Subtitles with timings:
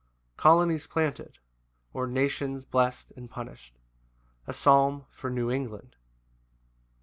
[0.35, 1.37] Colonies planted;
[1.93, 3.77] or, Nations blest and punished.
[4.47, 5.95] A psalm for New England.